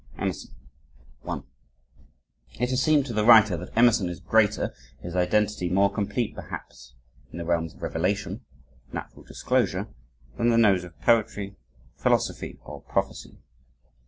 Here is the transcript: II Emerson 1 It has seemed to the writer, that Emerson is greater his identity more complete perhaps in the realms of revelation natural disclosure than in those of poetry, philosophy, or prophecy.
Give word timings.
II 0.15 0.21
Emerson 0.23 0.55
1 1.21 1.43
It 2.59 2.69
has 2.71 2.81
seemed 2.81 3.05
to 3.05 3.13
the 3.13 3.23
writer, 3.23 3.55
that 3.55 3.69
Emerson 3.77 4.09
is 4.09 4.19
greater 4.19 4.73
his 4.99 5.15
identity 5.15 5.69
more 5.69 5.91
complete 5.93 6.33
perhaps 6.33 6.95
in 7.31 7.37
the 7.37 7.45
realms 7.45 7.75
of 7.75 7.83
revelation 7.83 8.43
natural 8.91 9.21
disclosure 9.23 9.89
than 10.39 10.51
in 10.51 10.63
those 10.63 10.83
of 10.83 10.99
poetry, 11.01 11.55
philosophy, 11.97 12.57
or 12.63 12.81
prophecy. 12.81 13.37